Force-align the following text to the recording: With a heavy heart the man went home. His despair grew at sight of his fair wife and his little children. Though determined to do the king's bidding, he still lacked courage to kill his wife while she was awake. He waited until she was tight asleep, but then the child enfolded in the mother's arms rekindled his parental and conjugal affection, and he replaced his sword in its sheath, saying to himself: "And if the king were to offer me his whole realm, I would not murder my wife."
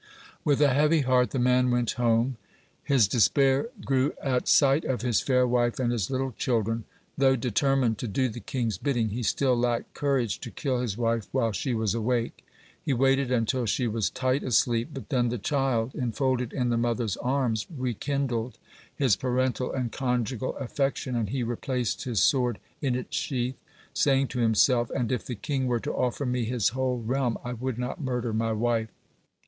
With 0.43 0.59
a 0.63 0.73
heavy 0.73 1.01
heart 1.01 1.29
the 1.29 1.37
man 1.37 1.69
went 1.69 1.91
home. 1.91 2.37
His 2.83 3.07
despair 3.07 3.69
grew 3.85 4.13
at 4.19 4.47
sight 4.47 4.83
of 4.83 5.03
his 5.03 5.21
fair 5.21 5.47
wife 5.47 5.79
and 5.79 5.91
his 5.91 6.09
little 6.09 6.31
children. 6.31 6.85
Though 7.19 7.35
determined 7.35 7.99
to 7.99 8.07
do 8.07 8.27
the 8.27 8.39
king's 8.39 8.79
bidding, 8.79 9.09
he 9.09 9.21
still 9.21 9.55
lacked 9.55 9.93
courage 9.93 10.39
to 10.39 10.49
kill 10.49 10.79
his 10.81 10.97
wife 10.97 11.27
while 11.31 11.51
she 11.51 11.75
was 11.75 11.93
awake. 11.93 12.43
He 12.81 12.93
waited 12.95 13.29
until 13.31 13.67
she 13.67 13.85
was 13.85 14.09
tight 14.09 14.41
asleep, 14.41 14.89
but 14.91 15.09
then 15.09 15.29
the 15.29 15.37
child 15.37 15.93
enfolded 15.93 16.51
in 16.51 16.69
the 16.69 16.77
mother's 16.77 17.15
arms 17.17 17.67
rekindled 17.69 18.57
his 18.95 19.15
parental 19.15 19.71
and 19.71 19.91
conjugal 19.91 20.55
affection, 20.57 21.15
and 21.15 21.29
he 21.29 21.43
replaced 21.43 22.05
his 22.05 22.23
sword 22.23 22.57
in 22.81 22.95
its 22.95 23.15
sheath, 23.15 23.59
saying 23.93 24.29
to 24.29 24.39
himself: 24.39 24.89
"And 24.95 25.11
if 25.11 25.27
the 25.27 25.35
king 25.35 25.67
were 25.67 25.79
to 25.81 25.93
offer 25.93 26.25
me 26.25 26.45
his 26.45 26.69
whole 26.69 27.03
realm, 27.05 27.37
I 27.43 27.53
would 27.53 27.77
not 27.77 28.01
murder 28.01 28.33
my 28.33 28.51
wife." 28.51 28.89